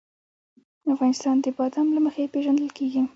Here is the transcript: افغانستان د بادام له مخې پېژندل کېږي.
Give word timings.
افغانستان 0.93 1.35
د 1.43 1.45
بادام 1.57 1.87
له 1.95 1.99
مخې 2.05 2.31
پېژندل 2.33 2.69
کېږي. 2.77 3.01